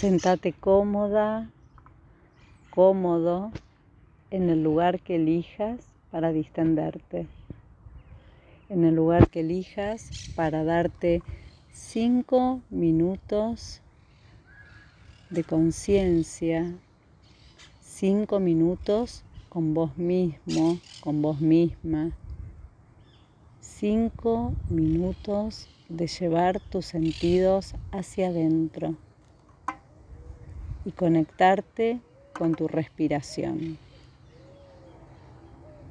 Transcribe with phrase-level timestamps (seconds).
[0.00, 1.50] Sentate cómoda,
[2.70, 3.52] cómodo
[4.30, 5.78] en el lugar que elijas
[6.10, 7.26] para distenderte.
[8.70, 11.22] En el lugar que elijas para darte
[11.70, 13.82] cinco minutos
[15.28, 16.72] de conciencia,
[17.82, 22.12] cinco minutos con vos mismo, con vos misma,
[23.60, 28.96] cinco minutos de llevar tus sentidos hacia adentro
[30.84, 32.00] y conectarte
[32.32, 33.78] con tu respiración.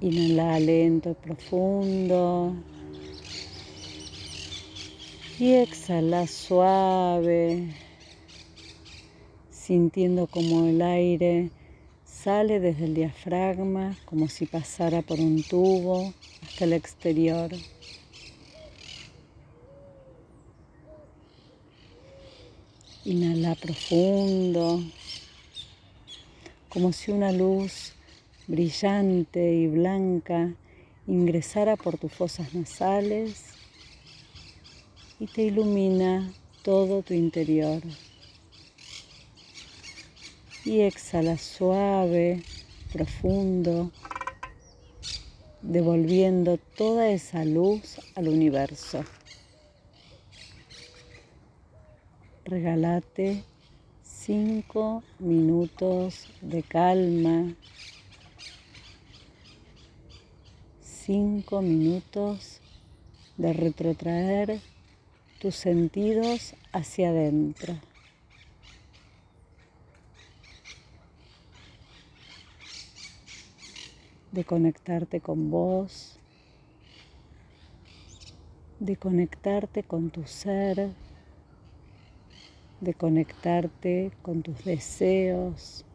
[0.02, 2.54] Inhala lento y profundo.
[5.38, 7.74] Y exhala suave,
[9.52, 11.52] sintiendo como el aire
[12.24, 16.14] sale desde el diafragma, como si pasara por un tubo
[16.44, 17.50] hasta el exterior.
[23.06, 24.84] Inhala profundo,
[26.68, 27.94] como si una luz
[28.48, 30.54] brillante y blanca
[31.08, 33.54] ingresara por tus fosas nasales
[35.20, 37.82] y te ilumina todo tu interior.
[40.66, 42.44] Y exhala suave,
[42.92, 43.92] profundo,
[45.62, 49.04] devolviendo toda esa luz al universo.
[52.46, 53.44] Regálate
[54.02, 57.56] cinco minutos de calma,
[60.82, 62.62] cinco minutos
[63.38, 64.60] de retrotraer
[65.40, 67.80] tus sentidos hacia adentro.
[74.32, 76.20] de conectarte con vos,
[78.80, 80.92] de conectarte con tu ser,
[82.82, 85.86] de conectarte con tus deseos.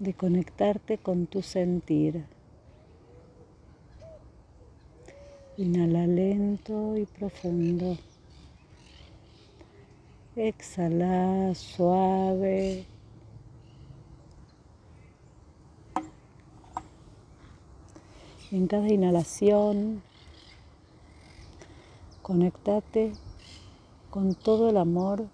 [0.00, 2.24] de conectarte con tu sentir.
[5.58, 7.98] Inhala lento y profundo.
[10.36, 12.86] Exhala suave.
[18.50, 20.02] En cada inhalación
[22.30, 23.12] Conectate
[24.08, 25.26] con todo el amor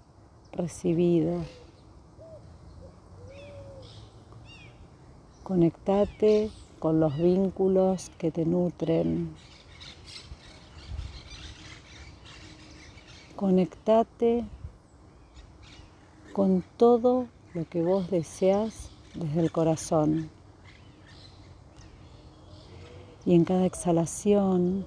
[0.52, 1.44] recibido.
[5.42, 9.34] Conectate con los vínculos que te nutren.
[13.36, 14.46] Conectate
[16.32, 20.30] con todo lo que vos deseas desde el corazón.
[23.26, 24.86] Y en cada exhalación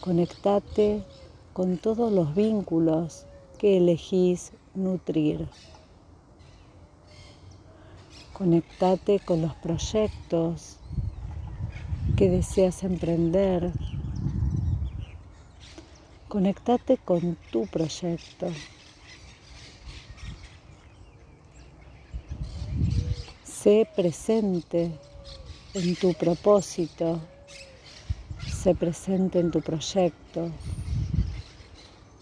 [0.00, 1.04] Conectate
[1.52, 3.26] con todos los vínculos
[3.58, 5.46] que elegís nutrir.
[8.32, 10.78] Conectate con los proyectos
[12.16, 13.72] que deseas emprender.
[16.28, 18.46] Conectate con tu proyecto.
[23.44, 24.92] Sé presente
[25.74, 27.20] en tu propósito
[28.62, 30.50] Sé presente en tu proyecto.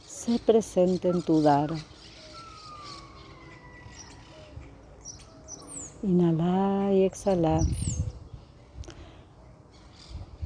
[0.07, 1.71] Sé presente en tu dar.
[6.05, 7.59] Inhala y exhala.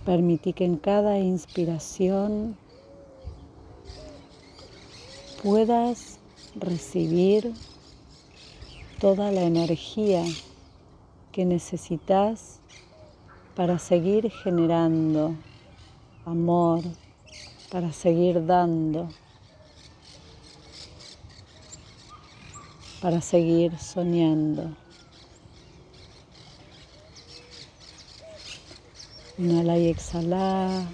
[0.07, 2.57] Permití que en cada inspiración
[5.43, 6.19] puedas
[6.55, 7.53] recibir
[8.99, 10.25] toda la energía
[11.33, 12.61] que necesitas
[13.55, 15.35] para seguir generando
[16.25, 16.83] amor
[17.71, 19.09] para seguir dando,
[23.01, 24.77] para seguir soñando.
[29.39, 30.87] Inhala y exhala,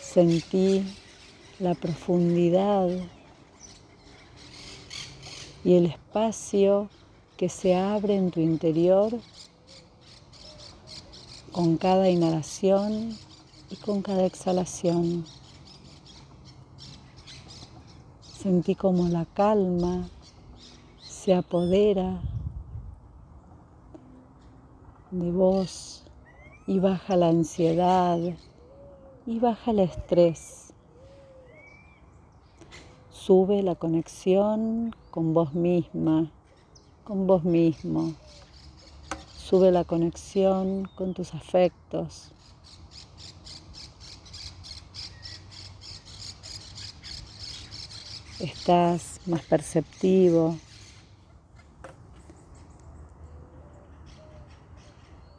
[0.00, 0.84] sentí
[1.58, 2.88] la profundidad
[5.64, 6.90] y el espacio
[7.36, 9.18] que se abre en tu interior
[11.52, 13.16] con cada inhalación
[13.70, 15.24] y con cada exhalación
[18.22, 20.08] sentí como la calma
[21.00, 22.20] se apodera
[25.10, 26.04] de vos
[26.66, 28.18] y baja la ansiedad
[29.26, 30.72] y baja el estrés.
[33.10, 36.30] Sube la conexión con vos misma,
[37.02, 38.14] con vos mismo.
[39.36, 42.32] Sube la conexión con tus afectos,
[48.40, 50.56] estás más perceptivo.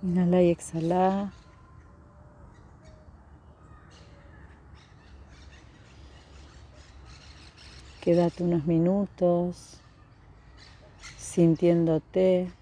[0.04, 1.32] Inhala y exhala.
[8.02, 9.82] Quédate unos minutos
[11.18, 12.57] sintiéndote.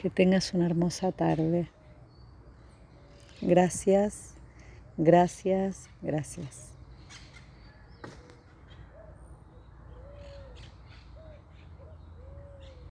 [0.00, 1.68] Que tengas una hermosa tarde.
[3.42, 4.32] Gracias,
[4.96, 6.69] gracias, gracias.